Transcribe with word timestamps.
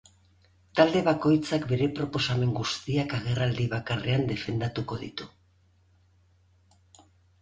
Talde 0.77 1.01
bakoitzak 1.07 1.67
bere 1.71 1.89
proposamen 1.99 2.55
guztiak 2.59 3.13
agerraldi 3.19 3.67
bakarrean 3.77 4.25
defendatuko 4.33 4.99
ditu. 5.05 5.29